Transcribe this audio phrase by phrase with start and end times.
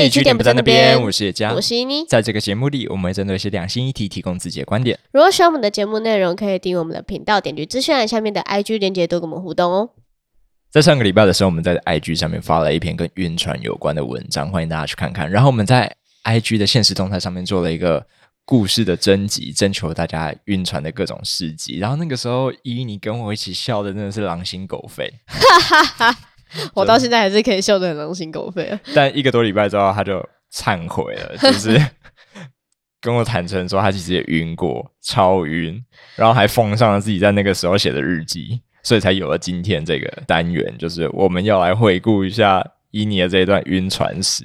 [0.00, 2.06] 嘿，据点不在那边，我是叶佳，我是依妮。
[2.06, 4.98] 在这个节目里，我们会针对一些两性议题提供自己的观点。
[5.12, 9.90] 如果喜欢我们的节目内容，可以订阅我们的频道，点击资讯栏下面的 IG 链接，多跟我们互动哦。
[10.70, 15.30] 在上个礼拜的时候，我们在 IG 上面发了一篇跟晕船有关的文章，欢迎大家去看看。
[15.30, 15.94] 然后我们在
[16.24, 18.06] IG 的现实动态上面做了一个
[18.46, 21.76] 故事的征集，征求大家晕船的各种事迹。
[21.76, 25.12] 然后那个时候，依妮跟我一起笑的真的是狼心狗肺。
[26.74, 28.78] 我到现在还是可以笑得很狼心狗肺。
[28.94, 31.80] 但一个多礼拜之后，他就忏悔了，就是
[33.00, 35.82] 跟我坦诚说，他其实也晕过，超晕，
[36.16, 44.44] 然后还奉上了自己在那个时候写的日记，所以才有了今天这个单元，就是我们要来回顾一下伊尼的这一段晕船史，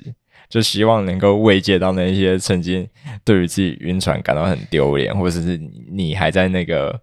[0.50, 2.88] 就希望能够慰藉到那些曾经
[3.24, 5.60] 对于自己晕船感到很丢脸，或者是
[5.92, 7.02] 你还在那个。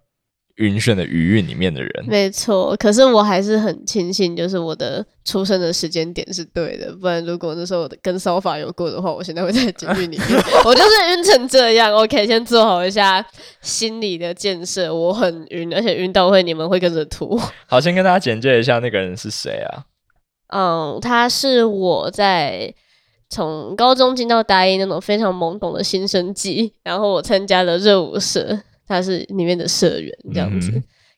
[0.57, 2.75] 晕眩的余韵里面的人，没错。
[2.77, 6.93] 可是我还是很庆幸，就是我的出生的时间点是对的。
[6.95, 10.27] 不然，如果那时候我跟骚法有过的话，我现在会在监狱里面。
[10.63, 11.91] 我就是晕成这样。
[11.91, 13.25] OK，先做好一下
[13.61, 14.93] 心理的建设。
[14.93, 17.35] 我很晕，而且晕到会你们会跟着吐。
[17.65, 19.85] 好，先跟大家简介一下那个人是谁啊？
[20.55, 22.71] 嗯，他是我在
[23.27, 28.59] 从高中进到大一那种非常懵懂的新生季，然后我参加了热舞社。
[28.87, 30.71] 他是里面的社员这样子，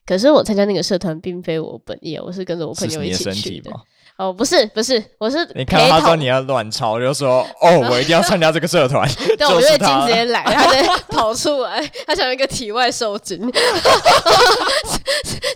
[0.06, 3.70] 可是我参加那个社团并非我本意，我是跟着我朋友一起去的。
[4.16, 9.06] 哦，不是不是，我是你看到他说你要乱抄，就说 哦，我一定要参加这个社团。
[9.36, 13.38] 对， 我月经直接来，他直接跑出来，他像一个体外受精，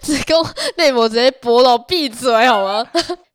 [0.03, 2.87] 子宫内膜直接剥了，闭嘴好吗？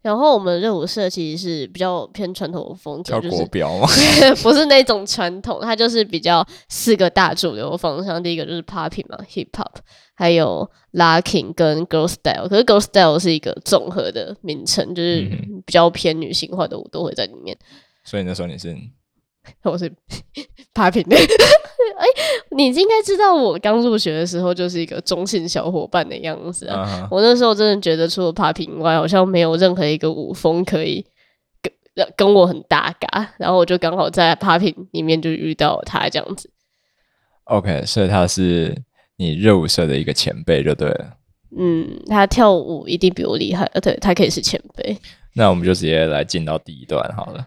[0.06, 3.88] 然后我们热舞社其实是比较偏传统风格，就是国标吗？
[4.44, 8.22] 不是那种传统，它就是比较四个大主流方向。
[8.22, 9.72] 第一个就是 popping 嘛，hip hop，
[10.14, 12.48] 还有 locking 跟 girl style。
[12.48, 15.22] 可是 girl style 是一个综合的名称，就是
[15.66, 17.58] 比较偏女性化的舞都会在里面。
[18.04, 18.78] 所以那时候你是？
[19.64, 19.92] 我是
[20.74, 21.16] popping 的。
[21.98, 22.06] 哎，
[22.52, 27.08] 你应该知道，我刚入学的时候就是一个中性小伙伴的样子啊。
[27.12, 31.06] 我那时候真的觉得，除了 popping 外，好像没有任何一个舞风可以
[31.94, 33.34] 跟跟我很搭嘎。
[33.38, 36.50] 然后我就刚好在 popping 里面就遇到他这样子。
[37.46, 38.76] OK，所以他是
[39.18, 41.18] 你热舞社的一个前辈，就对了。
[41.58, 44.98] 嗯，他跳舞一定比我厉害，呃，对他可以是前辈。
[45.34, 47.46] 那我们就直接来进到第一段好了。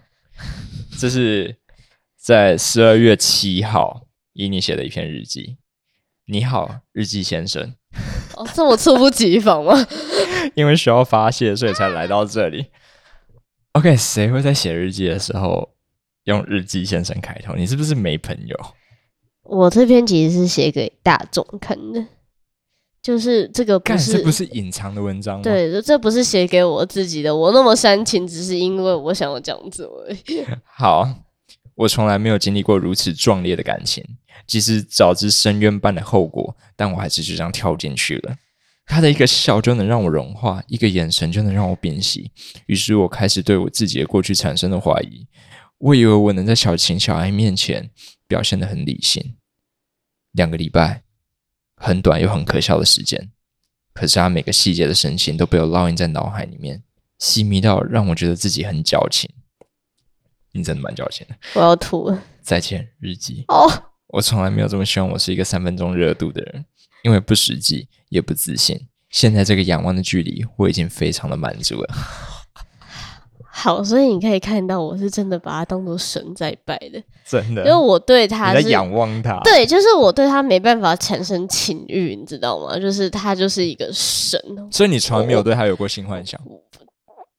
[0.99, 1.55] 这是
[2.29, 4.03] 在十二月七号。
[4.35, 5.57] 以你写的一篇日记，
[6.27, 7.75] 你好，日记先生。
[8.37, 9.75] 哦，这么猝不及防吗？
[10.55, 12.67] 因为需要发泄，所以才来到这里。
[13.73, 15.71] OK，谁会在写日记的时候
[16.25, 17.55] 用日记先生开头？
[17.55, 18.57] 你是不是没朋友？
[19.45, 22.07] 我这篇其实是写给大众看的，
[23.01, 25.41] 就是这个不是不是隐藏的文章。
[25.41, 27.35] 对，这不是写给我自己的。
[27.35, 30.45] 我那么煽情，只是因为我想要这样子而已。
[30.63, 31.09] 好，
[31.79, 34.05] 我从来没有经历过如此壮烈的感情。
[34.47, 38.37] 即使早知深渊般的后果，但我还是就这样跳进去了。
[38.87, 42.31] 他的一个笑就能让我融化，一个眼神就能让我变形。
[42.67, 45.27] 于是我开始对我自己的过去产生了怀疑。
[45.79, 47.91] 我以为我能在小晴、小爱面前
[48.27, 49.35] 表现得很理性。
[50.33, 51.03] 两个礼拜，
[51.77, 53.31] 很短又很可笑的时间。
[53.93, 56.83] 可是他每个细节的神情都被我烙印在脑海里面，
[57.19, 59.29] 细密到让我觉得自己很矫情。
[60.59, 61.35] 你真的蛮矫情的。
[61.55, 62.23] 我要吐了。
[62.43, 63.45] 再见，日记。
[63.49, 63.71] 哦。
[64.09, 66.65] 我从来没有这么希望我是一个三分钟热度的人，
[67.03, 68.89] 因为不实际也不自信。
[69.11, 71.95] 现在这个仰望的距离，我已经非常的满足了。
[73.53, 77.63] 好，所以你可以看到，我是真的把他当做神在拜的，真的。
[77.67, 82.79] 因为我对他在仰望他，对，就是我对他没办法产生情欲，你知道吗？
[82.79, 84.41] 就是他就是一个神。
[84.71, 86.41] 所以你从来没有对他有过性幻想。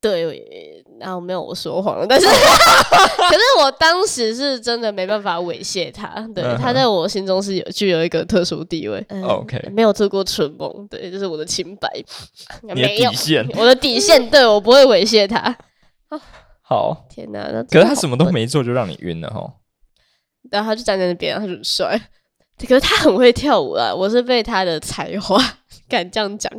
[0.01, 9.03] 对，然后没有我说谎了，但是 可是我当时是真的没办法猥亵他，对他在我心中是有具有一个特殊地位。
[9.23, 11.89] OK，没有做过蠢梦，对，这是我的清白。
[12.61, 15.55] 没有底线，我的底线，对我不会猥亵他。
[16.61, 19.53] 好，天哪，那可是他什么都没做就让你晕了哈。
[20.51, 21.99] 然后他就站在那边，他就很帅。
[22.67, 25.37] 可是他很会跳舞啊，我是被他的才华。
[25.89, 26.51] 敢这样讲，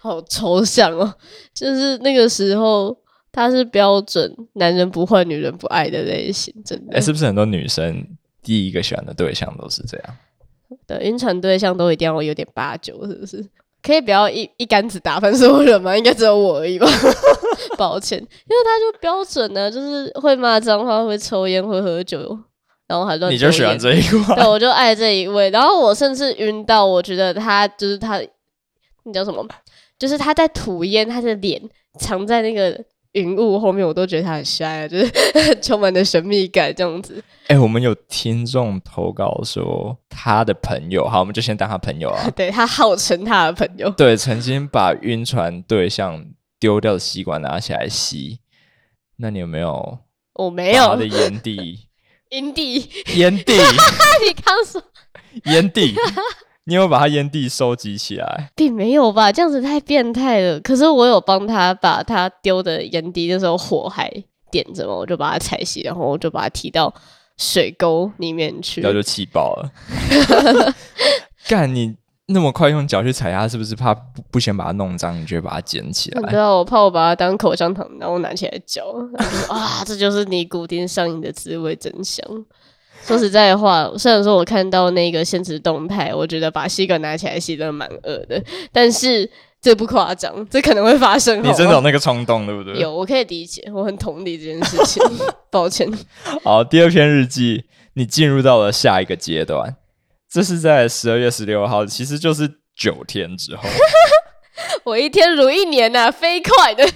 [0.00, 1.14] 好抽象哦。
[1.52, 2.96] 就是那个时候，
[3.32, 6.96] 他是标准男人不坏，女人不爱的类型，真的。
[6.96, 8.06] 哎，是不是很多女生
[8.42, 10.16] 第一个喜欢的对象都是这样？
[10.86, 13.44] 对，晕船对象都一定要有点八九，是不是？
[13.80, 15.96] 可以不要一一竿子打翻所有人吗？
[15.96, 16.86] 应该只有我而已吧？
[17.78, 22.36] 抱歉，因为他就标准呢，就是会骂脏话，会抽烟，会喝酒，
[22.88, 23.32] 然后还乱。
[23.32, 24.34] 你就喜欢这一块？
[24.34, 25.48] 对，我就爱这一位。
[25.50, 28.20] 然后我甚至晕到，我觉得他就是他。
[29.04, 29.46] 你叫什么？
[29.98, 31.62] 就是他在吐烟，他的脸
[31.98, 32.78] 藏在那个
[33.12, 35.10] 云雾后面，我都觉得他很帅，就是
[35.62, 37.22] 充满了神秘感这样子。
[37.46, 42.30] 哎，我们有听众投稿说他的朋友，好，我们就先当他朋友啊。
[42.36, 46.26] 对他号称他的朋友，对，曾经把晕船对象
[46.60, 48.40] 丢掉的吸管拿起来吸。
[49.16, 49.98] 那你有没有？
[50.34, 50.84] 我没有。
[50.88, 51.88] 他的炎帝，
[52.30, 53.54] 炎帝，炎帝。
[53.54, 54.82] 你刚说
[55.44, 55.94] 烟蒂。
[56.68, 58.50] 你有把他烟蒂收集起来？
[58.54, 60.60] 并没有吧，这样子太变态了。
[60.60, 64.12] 可是我有帮他把他丢的烟蒂，那时候火还
[64.50, 66.92] 点着嘛，我就把它踩熄，然后我就把它提到
[67.38, 70.74] 水沟里面去，然后就气爆了。
[71.48, 76.30] 干你那么快用脚去踩它，是不是怕不不先把它弄脏，你就把它捡起来？
[76.30, 78.84] 对啊，我怕我把它当口香糖，然后拿起来嚼。
[79.48, 82.22] 啊，这就是尼古丁上瘾的滋味，真香。
[83.04, 89.30] 说实在话，虽然说我看到那个现实动态，我觉得把吸管拿起来吸的蛮恶的，但是
[89.62, 91.42] 这不夸张，这可能会发生。
[91.42, 92.78] 你真的有那个冲动，对不对？
[92.78, 95.02] 有，我可以理解，我很同理这件事情。
[95.50, 95.90] 抱歉。
[96.44, 97.64] 好，第二篇日记，
[97.94, 99.76] 你进入到了下一个阶段，
[100.30, 102.46] 这是在十二月十六号，其实就是
[102.76, 103.62] 九天之后。
[104.84, 106.86] 我一天如一年呐，飞快的。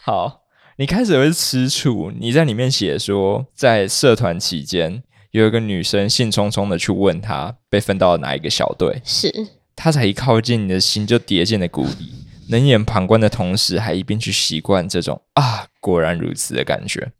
[0.00, 0.42] 好，
[0.78, 5.02] 你开始会吃醋，你在里面写说，在社团期间。
[5.40, 9.30] 有一个女生兴冲冲的去问他被分到了哪一个小队，是
[9.74, 12.12] 他才一靠近你的心就跌进了谷底，
[12.48, 17.12] 冷眼旁观的同时还一边去习惯这种啊果然如此的感觉。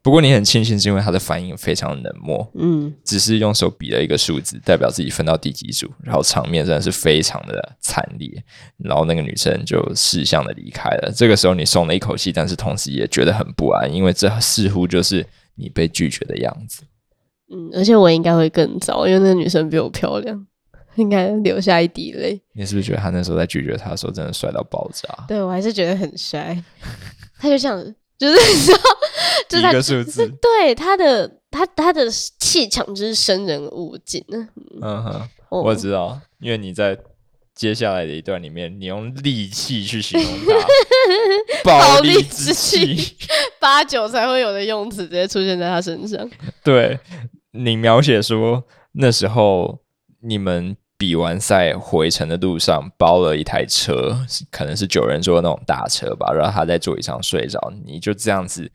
[0.00, 8.42] 不过你很庆幸是因为他的反应非常冷漠，嗯，只是用手比了一个数字，代表自己分到第几组，然后场面真的是非常的惨烈，
[8.78, 11.12] 然后那个女生就识相的离开了。
[11.14, 15.26] 这个时候你松了一口气，但是同时也觉得很不安，因为这似乎就是
[15.56, 16.84] 你被拒绝的样子。
[17.50, 20.46] 嗯，而且我应该会更糟，因为那个女生比我漂亮，
[20.96, 22.40] 应该留下一滴泪。
[22.54, 25.08] 你是不是觉得他那时候在拒绝他的时候，真的帅到爆炸？
[25.26, 26.62] 对我还是觉得很帅。
[27.40, 27.82] 他就像，
[28.18, 28.78] 就是 你知道，
[29.48, 34.22] 就一个数字，对他的他他的气场就是生人勿近。
[34.82, 36.98] 嗯哼，我知道，因为你在
[37.54, 40.30] 接下来的一段里面，你用力气去形容
[41.64, 43.16] 他， 暴力之气，
[43.60, 46.28] 八九才会有的用词直接出现在他身上。
[46.62, 46.98] 对。
[47.52, 49.78] 你描写说那时候
[50.20, 54.18] 你们比完赛回程的路上包了一台车，
[54.50, 58.70] 可能是九人座那种大车吧，然后他在座椅上睡着，你就这样子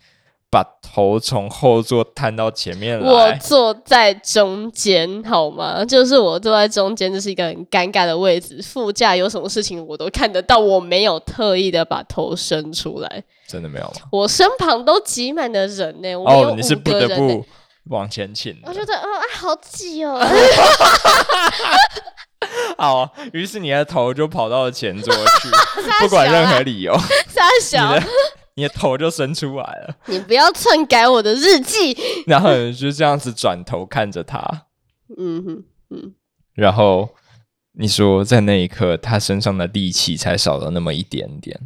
[0.49, 3.05] 把头从后座探到前面来。
[3.05, 5.83] 我坐在中间，好吗？
[5.83, 8.61] 就是我坐在中间，这是一个很尴尬的位置。
[8.63, 13.23] 副驾有什么事情我都看得到，我没有特意的把头伸出来。
[13.45, 14.07] 真的没有吗？
[14.11, 17.45] 我身旁都挤满了人呢，哦，你是不得不。
[17.89, 20.19] 往前倾，我觉得啊，好挤哦。
[22.77, 25.50] 好，于是你的头就跑到了前桌去，
[26.01, 26.94] 不管任何理由，
[27.27, 27.97] 傻小，
[28.56, 29.95] 你的头就伸出来了。
[30.07, 31.97] 你不要篡改我的日记。
[32.27, 34.68] 然后就这样子转头看着他，
[35.18, 36.13] 嗯哼嗯。
[36.53, 37.09] 然后
[37.74, 41.59] 你说，在那一刻，他身上的力气才少了那么一点点。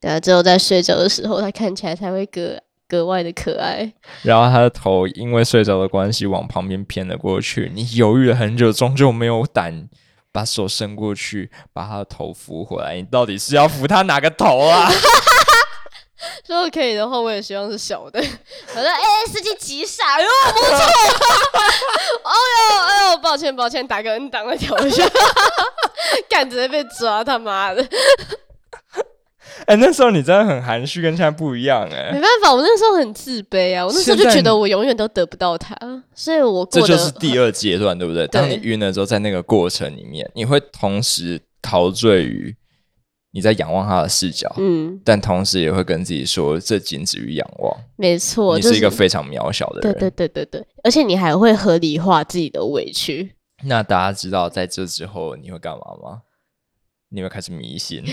[0.00, 2.60] 对啊，只有在睡着的时候，他看起来才会格
[2.92, 3.90] 格外的可爱，
[4.20, 7.72] 然后他的头因为睡着的关系往旁边偏了过去。
[7.74, 9.88] 你犹豫了很久，终究没有胆
[10.30, 12.96] 把手伸过去把他的头扶回来。
[12.96, 14.90] 你到底是要扶他哪个头啊？
[16.46, 18.20] 如果可以的话，我也希望是小的。
[18.20, 20.76] 我说：“哎，司机急刹哟，不错。
[22.28, 22.32] ”哎
[22.74, 25.02] 呦哎呦，抱歉抱歉，打个 N 档的调一下，
[26.28, 27.82] 干直接被抓，他妈的！
[29.66, 32.10] 哎，那时候你真的很含蓄，跟现在不一样哎。
[32.12, 35.76] 没办法，我那时候很自卑啊，我那时候就觉得我永远都得不到他，
[36.14, 38.26] 所以我这就是第二阶段，对不对？
[38.32, 42.54] 当你晕了之后，在那个过程里面，你会同时陶醉于
[43.32, 47.74] 你在仰望他的视角，嗯，但同时也会跟自己说，这仅止于仰望。
[47.96, 53.32] 没错，你是一个非常渺小的人，对对对对对，而且你还会合理化自己的委屈。
[53.64, 56.22] 那大家知道在这之后你会干嘛吗？
[57.14, 58.02] 你会开始迷信。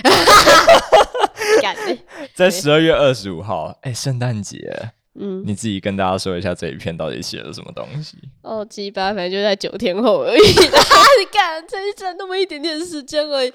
[2.36, 8.18] 在十二月二十五号，哎，圣诞节，嗯，你自己跟大家说一下这一篇到底写了什么东西？
[8.42, 10.42] 哦，鸡巴，反正就在九天后而已。
[10.42, 13.52] 你看，才剩那么一点点时间而已。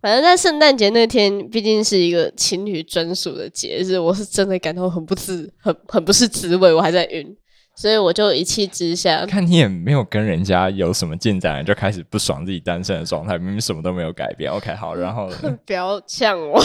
[0.00, 7.36] 反正，在圣诞节那天，毕竟是一个情侣专属的节日，我是真的感到很不自，很很不是滋味，我还在晕。
[7.78, 14.50] 所以我就一气之下，看你也没有跟人家有什么进展，就开始不爽自己单身的状态，明明什么都没有改变。
[14.50, 15.30] OK，好， 然后
[15.64, 16.60] 不要呛我，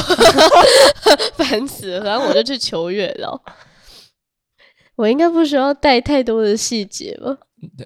[1.38, 2.04] 烦死了。
[2.04, 3.40] 然后我就去求月老，
[4.96, 7.38] 我应该不需要带太多的细节吧？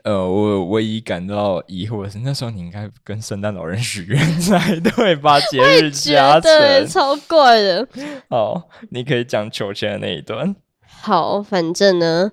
[0.05, 5.37] 呃，我唯一感到疑惑的是，那时候你应该跟圣诞老人许愿才对吧？
[5.51, 7.85] 节日加成，超怪的。
[8.29, 10.55] 好，你可以讲求签的那一段。
[11.01, 12.31] 好，反正呢，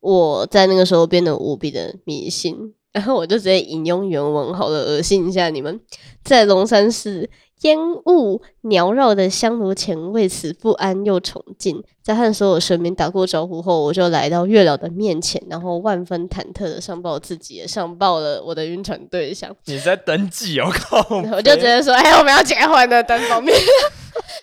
[0.00, 5.80] 我在那个时候变得无比的迷信， 然后我就直接引用原文，好了，恶心一下你们，
[6.24, 7.30] 在龙山寺。
[7.62, 7.76] 烟
[8.06, 11.84] 雾缭绕的香炉前，为此不安又崇敬。
[12.02, 19.54] 在和所有神明打过招呼后，我就来到月老的面前，然后万分忐忑的上报自己，也上报了我的晕船对象。
[19.66, 20.58] 你在登记？
[20.58, 21.06] 我靠！
[21.36, 23.54] 我就直接说：“哎，我们要结婚了单方面。”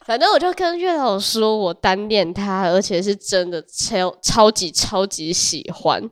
[0.06, 6.10] 反正我就跟月老说，我单恋他，而且是真的超超级超级喜欢。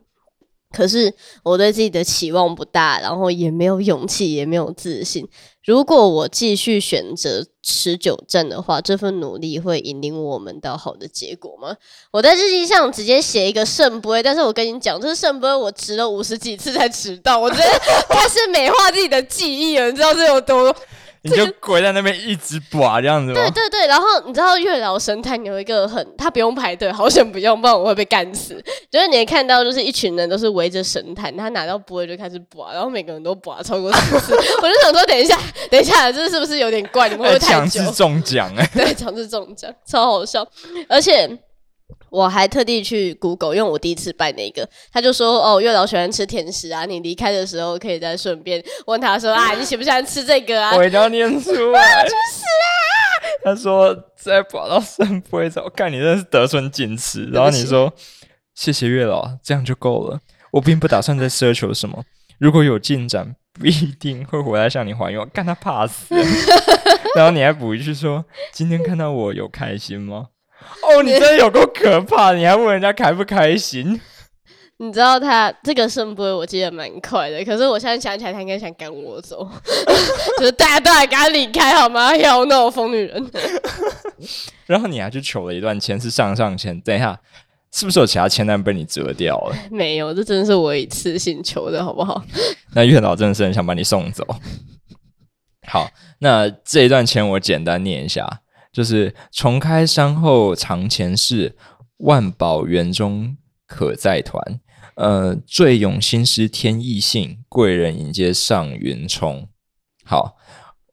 [0.72, 5.26] 可是我对自己的期望不大，然后也没有勇气，也没有自信。
[5.64, 11.74] 如果我继续选择持久战的话，这份努力会引领我们到好的结果吗？
[12.10, 17.38] 我在日记上直接写一个圣杯，但是我跟你讲，这圣杯，我迟了五十几次才迟到。
[17.38, 20.74] 我觉得他是美化自己的记忆了，你知道这有多？
[21.26, 23.34] 你就跪在那边一直拔这样子吗？
[23.34, 28.62] 对对对，然后你知道月老神坛有一个很，他不用排队，好险不用，不然我会被干死。
[28.90, 35.38] 就是你看到，就是一群人都是围着神坛，他拿到不会就开始拔，然后每个人都拔超过十次， 我就想说，等一下，
[35.70, 37.08] 等一下，这是不是有点怪？
[37.08, 38.68] 你们会强制中奖哎？
[38.74, 40.46] 对，强制中奖，超好笑，
[40.88, 41.38] 而且。
[42.16, 50.74] 我还特地去 Google，因为我第一次拜那个，他就说哦，月老喜欢吃甜食啊，你离开的时候可以再顺便问他说啊， 你喜不喜欢吃这个啊？
[50.74, 52.64] 我一定要念出来，去死啊！
[53.44, 57.26] 他说再跑到圣杯上，我看你真的是得寸进尺。
[57.26, 57.92] 然后你说
[58.54, 60.18] 谢谢月老，这样就够了，
[60.52, 62.02] 我并不打算再奢求什么。
[62.38, 65.28] 如果有进展，不一定会回来向你还愿。
[65.28, 66.14] 干他怕死！
[67.14, 70.28] 然后你还补一句说，今天看到我有开心吗？
[70.82, 72.32] 哦，你真的有够可怕！
[72.32, 74.00] 你还问人家开不开心？
[74.78, 77.42] 你知道他这个声波，我记得蛮快的。
[77.44, 79.48] 可是我现在想起来，他应该想赶我走，
[80.38, 82.14] 就是大家都来赶他离开好吗？
[82.14, 83.30] 要那种疯女人。
[84.66, 86.78] 然后你还去求了一段签，是上上签。
[86.82, 87.18] 等一下，
[87.72, 89.56] 是不是有其他签单被你折掉了？
[89.70, 92.22] 没有，这真的是我一次性求的，好不好？
[92.74, 94.26] 那月老真的是很想把你送走。
[95.66, 95.88] 好，
[96.20, 98.40] 那这一段签我简单念一下。
[98.76, 101.56] 就是重开山后藏前世，
[101.96, 103.34] 万宝园中
[103.66, 104.60] 可再团。
[104.96, 109.48] 呃，醉咏新诗天意兴，贵人迎接上云冲。
[110.04, 110.36] 好，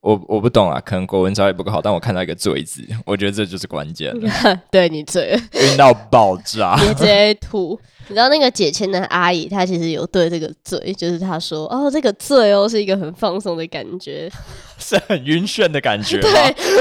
[0.03, 4.13] 我我不懂啊，可能国文造诣不够好，但我看到一个“醉”字，我觉得这就是关键。
[4.69, 7.79] 对你醉，晕到爆炸，直接吐。
[8.09, 14.29] 你知道那个解签的阿姨，她其实有对这个“醉”，就是她说：“哦，这个‘醉’哦，是一个很放松的感觉。
[14.77, 16.19] ”是很晕眩的感觉。
[16.21, 16.29] 对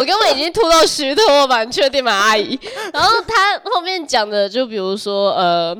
[0.01, 1.63] 我根本已经吐到虚脱了吧？
[1.63, 2.59] 你确定吗，阿姨？
[2.93, 5.77] 然后她后面讲的，就比如说，呃，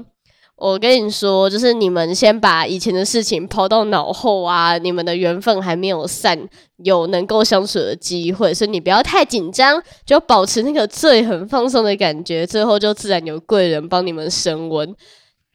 [0.63, 6.39] 我跟你说，就是你们先把以前的事情抛到脑后啊，你们的缘分还没有散，
[6.85, 14.95] 有能够相处的机会，所以你不要太紧张，就保持那个最很放松的感觉，最后就自然有贵人帮你们升温。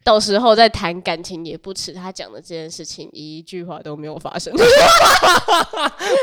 [0.03, 1.93] 到时候再谈感情也不迟。
[1.93, 4.53] 他讲的这件事情一句话都没有发生，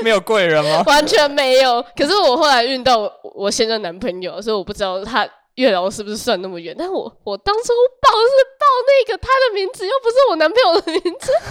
[0.03, 0.83] 没有贵人吗？
[0.87, 1.83] 完全没有。
[1.97, 6.75] 可是我后来遇到我现在男朋友，所以我不知道他月老是不是算那么远。
[6.79, 7.63] 但我我当初
[8.01, 11.47] 报是报那个他的名字，又不是我男朋友的名字啊！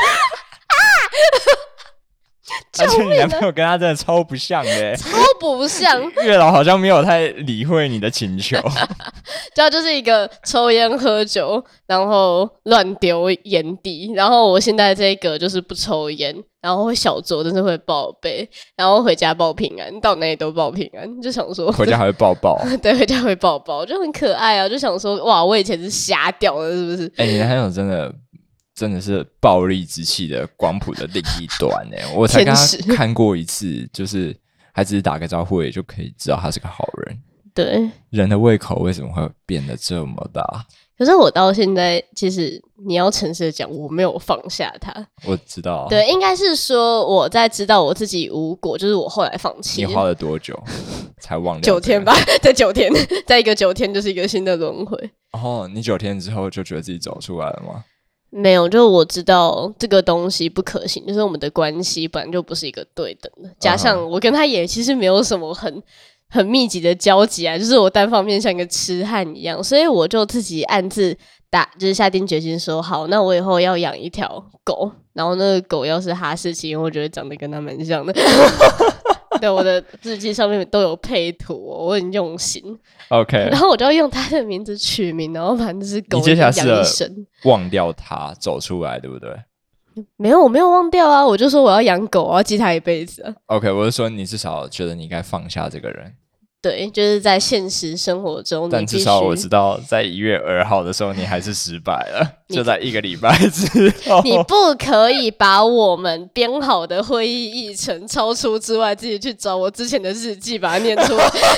[2.79, 5.09] 而且你男朋友跟他真的超不像的， 超
[5.39, 6.01] 不像。
[6.23, 8.57] 月老好像没有太理会你的请求，
[9.55, 14.12] 他就是一个抽烟喝酒，然后乱丢烟蒂。
[14.13, 21.21] 然后我现在这个就是不抽烟，然后会小酌，但是会报备，然后回家报平安，到哪里都报平安。
[21.21, 24.67] 就想说回家还会抱抱，对，回家会抱抱，就很可爱啊。
[24.67, 27.12] 就想说哇，我以前是瞎掉的，是不是？
[27.15, 28.13] 哎，你男朋友真的。
[28.75, 34.36] 真的是暴力之气的光谱的另一端呢，我才跟他看过一次，就是
[34.72, 37.18] 还只是打个招呼，也就可以知道他是个好人。
[37.53, 40.44] 对，人的胃口为什么会变得这么大？
[40.98, 44.92] 可是我到现在，其实你要诚实的讲，我没有放下他。
[45.25, 49.86] 我知道，对，应该是说我在知道我自己无果，就是我后来放弃。
[49.86, 50.60] 你花了多久
[51.20, 51.62] 才忘？
[51.62, 52.92] 九天吧， 在九天，
[53.27, 55.12] 在一个九天就是一个新的轮回。
[55.34, 57.84] 哦，你九天之后就觉得自己走出来了吗？
[58.36, 63.50] 没有，就我知道这个东西不可行，就是我们的关系本来就不是一个对等的。
[63.60, 65.82] 加上我跟他也其实没有什么很
[66.30, 71.16] 很密集的交集啊，就是我单方面像一个痴汉一样，所以我就自己暗自
[71.52, 78.12] 打，就是下定决心说好，那我以后要养一条狗，然后那个狗要是哈士奇，我觉得长得跟他蛮像的。
[79.40, 82.62] 对，我的日记上面都有配图，我很用心。
[83.10, 89.30] OK， 然后我就要用他的名字取名，然后反正是狗养一生，忘掉他走出来，对不对？
[90.18, 93.36] 没有，我没有忘掉啊，我就说我要养狗，我要记他一辈子。
[93.46, 96.13] OK，我是说你至少觉得你应该放下这个人。
[96.63, 102.25] 对，就是在现实生活中，但至少我知道，在一月二号的时候，你还是失败了。
[102.55, 103.67] 就在一个礼拜 之
[104.08, 111.50] 后，你不可以把我们编好的会议议程超出之外，自己去找我之前的日记把它念出来， 这样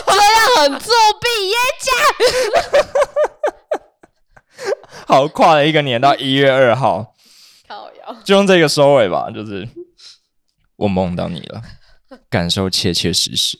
[0.63, 1.55] 很作弊耶！
[1.83, 1.93] 讲，
[5.05, 7.13] 好，跨了一个年到一月二号，
[8.23, 9.29] 就用这个收尾吧。
[9.29, 9.69] 就是
[10.77, 11.61] 我梦到你了，
[12.27, 13.59] 感受切切实实。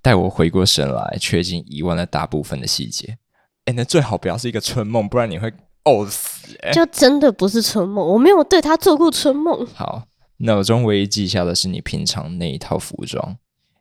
[0.00, 3.18] 待我回过神来，却已经遗忘了大部分的细节。
[3.64, 5.52] 哎，那最好不要是一个春梦，不然你会
[5.84, 6.56] 呕死。
[6.62, 9.66] 哎，就真的不是春梦，我没有对他做过春梦。
[9.74, 10.06] 好，
[10.38, 13.36] 脑中唯一记下的是你平常那一套服装，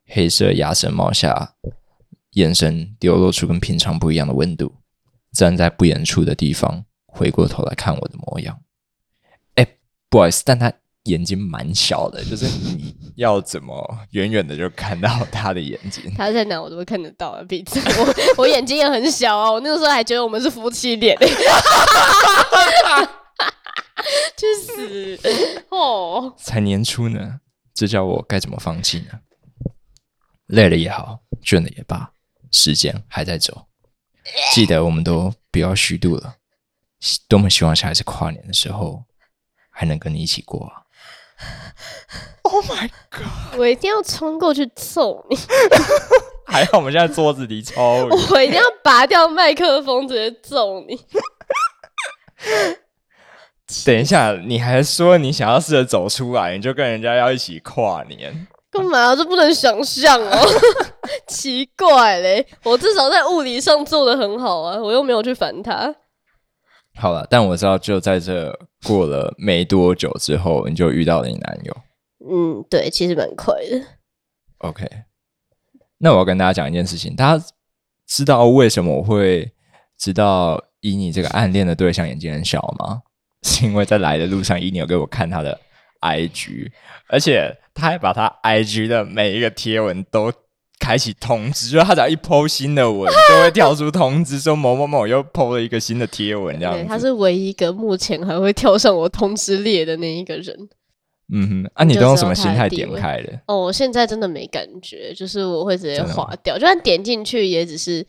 [0.08, 1.54] 黑色鸭舌帽下，
[2.32, 4.74] 眼神流露出跟平常不一样的温度。
[5.32, 8.60] 站在不远处的地方，回过头来看我的模样。
[9.56, 9.68] 哎，
[10.10, 10.74] 不好意思，但他。
[11.08, 16.14] 眼睛蛮小的，就是你要怎么远远的就看到他的眼睛？
[16.16, 17.80] 他在哪我都会看得到啊，鼻子。
[18.00, 21.18] 我我眼睛也很小啊，我那个时候还觉得我们是夫妻脸。
[24.38, 25.20] 去死！
[25.70, 27.40] 哦，才年初呢，
[27.74, 29.20] 这叫我该怎么放弃呢？
[30.46, 32.12] 累了也好，倦了也罢，
[32.52, 33.66] 时间还在走。
[34.54, 36.36] 记得我们都不要虚度了，
[37.28, 39.04] 多么希望下一次跨年的时候
[39.72, 40.84] 还能跟你一起过啊
[42.44, 43.60] Oh my god！
[43.60, 45.38] 我一定要冲过去揍你！
[46.48, 50.98] 还好我们现在桌子离超远，我一定要拔掉麦克风，直接揍你！
[53.86, 58.48] 等一下，你还说你想要试着走出来，你就跟人家要一起跨年？
[58.72, 59.14] 干嘛？
[59.16, 60.48] 这不能想象哦！
[61.28, 65.94] 奇怪嘞，我至少在物理上做的很好啊，我又没有去烦他。
[66.98, 68.52] 好了，但我知道，就在这
[68.84, 71.78] 过了没多久之后，你就遇到了你男友。
[72.30, 73.82] 嗯，对，其实蛮快的。
[74.58, 74.86] OK，
[76.00, 77.46] 那我要跟大家讲一件事情，大家
[78.08, 79.52] 知道为什么我会
[79.98, 83.04] 知道以你这个暗恋的对象眼睛很小吗？
[83.44, 85.60] 是因为在来的路上，伊你有给我看他的
[86.02, 86.72] IG，
[87.08, 90.34] 而且他还把他 IG 的每一个贴文都。
[90.80, 96.86] 开启通知，就是他只要一 PO 新的文，就会跳出通知说某某某又 PO 了一个新的贴文，这样子。
[96.88, 100.56] 他是唯一一个目前还会跳上我通知列的那一个人。
[101.34, 103.38] 嗯哼，啊，你都用什么心态点开的？
[103.48, 108.06] 哦，我现在真的没感觉，就是我会直接划掉，就算点进去也只是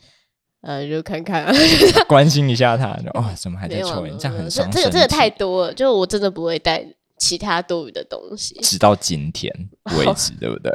[0.61, 1.52] 呃，就看看，
[2.07, 2.90] 关心一下他。
[3.14, 4.16] 哦，怎么还在抽烟？
[4.16, 6.87] 这样很伤这个这个太多了，就我真的不会带
[7.18, 9.52] 其他多余的东西，直到今天
[9.96, 10.70] 为止， 对不对？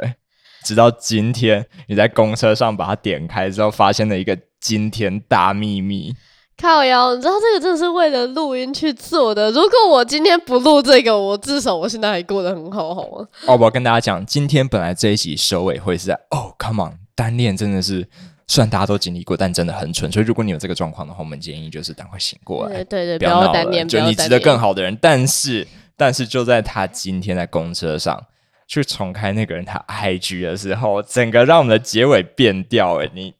[0.64, 6.14] 直到今天，你在公车上把它点开之后，发现了一个惊天大秘密。
[6.56, 9.50] 靠腰，你知道这个真的是为了录音去做的。
[9.50, 13.28] 如果我今天不录这个，我至少我现在还过得很好，好吗？
[13.46, 18.08] 哦，我要跟大家讲，今天本来这一集收尾会是在哦，Come on，单恋真的是，
[18.46, 20.10] 虽然大家都经历过，但真的很蠢。
[20.12, 24.96] 所以如果你有这个状况的话，我们建议就是赶快醒过来，对对，不要单恋，就你值得更好的人。
[25.02, 28.24] 但是，但是就在他今天在公车上。
[28.66, 33.34] 去重开那个人他 IG 的时候，整个让我们的结尾变调哎，你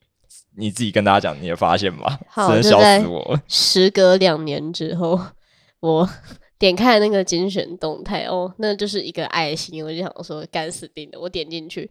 [0.56, 2.18] 你自己跟大家讲，你有发现吗？
[2.36, 3.40] 真的笑死我！
[3.48, 5.20] 时隔两年之后，
[5.80, 6.08] 我
[6.58, 11.18] 点开那个精选动态哦，那就是一个爱心，我就想说干死定了。
[11.18, 11.90] 我点进去，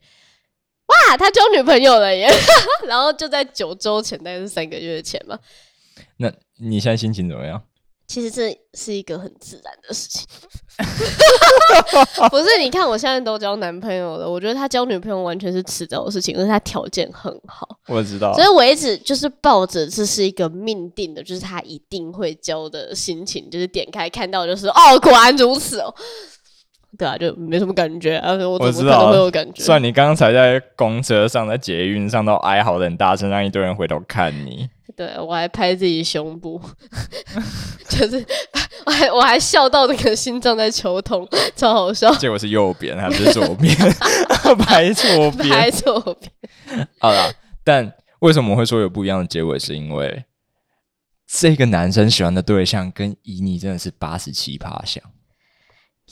[0.88, 2.28] 哇，他交女朋友了耶！
[2.88, 5.38] 然后就在九周前，大概是三个月前吧。
[6.18, 7.62] 那你现在心情怎么样？
[8.06, 10.28] 其实这是一个很自然的事情，
[12.30, 12.46] 不是？
[12.60, 18.34] 你看我现在都交男朋友了，我觉得他交女朋友完全是迟早的事情，而且他条件很好，我知道。
[18.34, 25.94] 所以我一直就是抱着这是一个命定的，就是他一定会交的心情，就是点开看到就是哦，果然如此哦，
[26.98, 28.34] 对啊，就没什么感觉啊。
[28.34, 29.64] 我我知道会有感觉。
[29.64, 34.70] 算你刚才在公车上、在捷运上都哀嚎的很大声，让一堆人回头看你。
[34.96, 36.62] 对，我还拍自己胸部，
[37.90, 38.26] 就是
[38.86, 42.14] 我还我还笑到那个心脏在求痛，超好笑。
[42.16, 43.76] 结果是右边还是左边？
[44.60, 46.88] 拍错边，拍错边。
[47.00, 49.58] 好了，但为什么会说有不一样的结尾？
[49.58, 50.26] 是因为
[51.28, 55.04] 这个男生喜欢的对象跟以你真的是八十七趴像，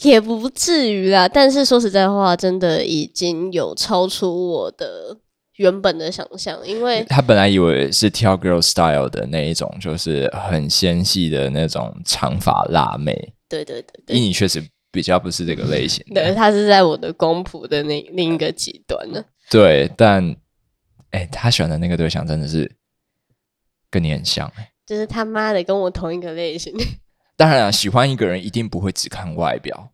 [0.01, 1.27] 也不至于啦。
[1.27, 5.17] 但是说实在话，真的已经有超出我的。
[5.57, 13.13] 原本的想象，因为他本来以为是挑 girl style 的那一种，就是很纤细的那种长发辣妹。
[13.49, 16.03] 对对对，对因你确实比较不是这个类型。
[16.13, 19.23] 对，他是在我的公仆的那另一个极端呢。
[19.49, 20.35] 对，但
[21.11, 22.71] 哎，他选的那个对象真的是
[23.89, 26.73] 跟你很像，哎，就是他妈的跟我同一个类型。
[27.35, 29.91] 当然了，喜欢一个人一定不会只看外表。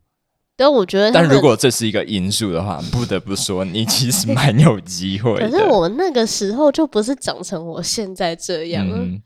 [0.57, 5.35] 但我觉得，但如果这是一个因素的话，不得不说，你其实蛮有机会。
[5.35, 8.85] 可是我那个时候就不是长成我现在这样。
[8.91, 9.21] 嗯、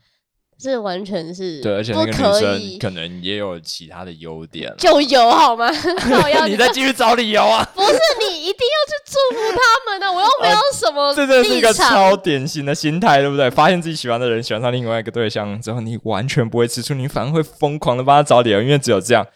[0.60, 5.70] 是完全是对，而且那个女生可能也有其他的优点，就有好吗？
[6.46, 7.66] 你再继续找理由啊！
[7.74, 11.12] 不是你一定要去祝福他们的，我又没有什么。
[11.16, 13.50] 这真的是一个超典型的心态，对不对？
[13.50, 19.26] 发现自己喜欢的人喜欢上另外一个对象之后，你完全不会吃醋，你反而会疯狂的帮他找理由，因为只有这样，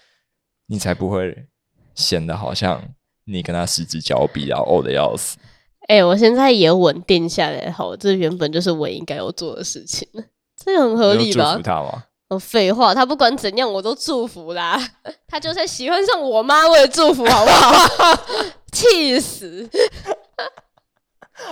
[0.68, 1.34] 你才不会
[1.96, 2.80] 显得好像
[3.24, 5.36] 你跟他失之交臂，然后呕的要死。
[5.88, 10.06] 哎，我现在也稳定下来，好，这原本就是我应该要做的事情
[10.56, 11.52] 这很合理吧？
[11.52, 12.04] 祝福他吗？
[12.28, 14.76] 哦，废话，他不管怎样我都祝福啦。
[15.28, 17.72] 他就算喜欢上我妈，我也祝福，好不好？
[18.72, 19.68] 气死！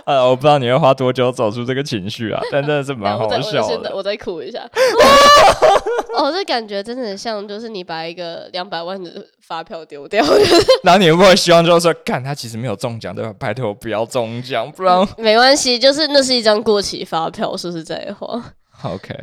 [0.04, 3.94] 呃，我不知道你会花多久走出这个情绪啊，但真的是蛮 好笑的。
[3.94, 4.60] 我再哭一下。
[6.16, 9.10] 哦，这感觉真的很像，就是你把一个两百万的
[9.46, 10.24] 发票丢掉。
[10.84, 13.34] 然后你会不会希望就是说，看他其实没有中奖，对吧？
[13.38, 18.42] 拜托不要中奖，不然没关系，就是那是一张过期发票，说实在话。
[18.82, 19.14] OK，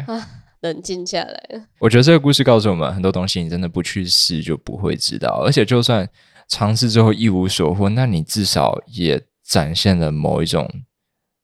[0.61, 1.65] 冷静下来。
[1.79, 6.07] 我觉得这个故事告诉我们，很多东西你真的不去试就不会知道，而且就算
[6.47, 9.21] 尝试之后一无所获，那你至少也
[9.51, 10.67] 展现了某一种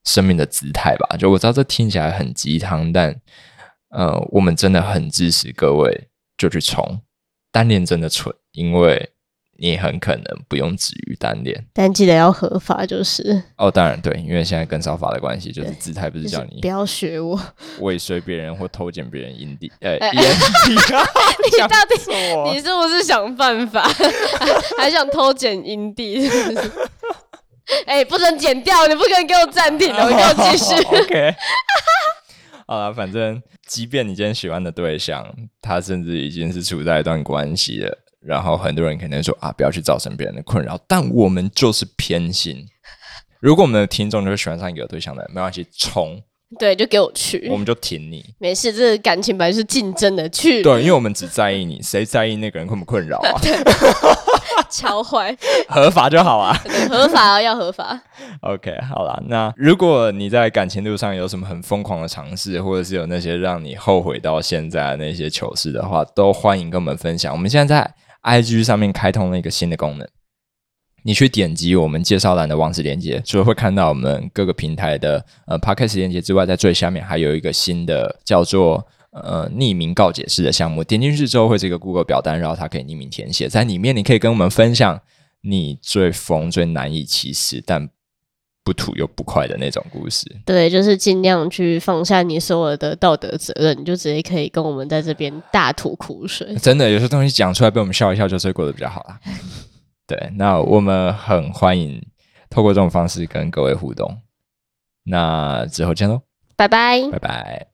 [0.06, 1.18] 生命的姿态吧。
[1.18, 3.14] 就我知道这听起来很鸡汤，但
[3.90, 7.02] 呃，我们真的很支持各位就去冲。
[7.52, 9.12] 单恋真的蠢，因为。
[9.60, 13.42] 你很可能不用止于单恋，但记得要合法就是。
[13.58, 17.42] 哦，当然对，因为现在跟少法的关系，就是姿态不是叫你不要学我
[17.80, 20.76] 尾随别人或偷捡别人阴地，呃， 阴蒂。
[20.76, 23.82] 你到底你是不是想办法，
[24.78, 26.30] 还想偷捡阴蒂？
[27.86, 30.76] 哎，不准剪掉，你不可以给我暂停，我给我继续。
[30.96, 31.36] OK。
[32.68, 35.26] 好了，反正即便你今天喜欢的对象，
[35.62, 37.98] 他甚至已经是处在一段关系了。
[38.20, 40.78] 然后很多人肯定说啊，不要去造成别人的困扰。
[40.88, 42.66] 但我们就是偏心。
[43.40, 46.22] 如果我们的听众就是喜欢上一个对象的，没关系，冲，
[46.60, 48.26] 对，就给我去，我们就挺你。
[48.40, 50.62] 没事，这感情本来是竞争的，去。
[50.62, 53.40] 对，因为我们只在意你，谁在意那个人困不困扰啊？
[54.70, 55.36] 超坏，
[55.70, 56.58] 合法就好啊，
[56.90, 58.00] 合法啊要合法。
[58.42, 67.32] OK，好了，那如果你在感情路上有什么很疯狂的尝试，或者是有那些让你后悔到现在的那些糗事的话，都欢迎跟我们分享。
[67.32, 67.94] 我们现在在。
[68.24, 70.06] iG 上面开通了一个新的功能，
[71.04, 78.86] 你去点击我们介绍栏的网址链接，除了会看到我们各个平台的呃 Podcast 链接之外，在最下面还有一个新的叫做
[79.24, 80.84] 呃匿名告解式的项目。
[80.84, 85.00] 点进去之后会是一个 Google 表单，然后它可以匿名填写，在里面你可以跟我们分享
[85.42, 87.90] 你最疯、最难以启齿但
[88.64, 96.54] 不吐又不快的那种故事，对，就是尽量去放下你所有的道德责任，你就直接可以跟我们在这边大吐苦水。
[96.56, 99.18] 真的，有些东西讲出来被我们笑一笑，就是过得比较好啦。
[100.06, 102.06] 对，那我们很欢迎
[102.50, 104.18] 透过这种方式跟各位互动。
[105.06, 106.24] 那之后见喽，
[106.58, 107.66] 拜拜，拜拜。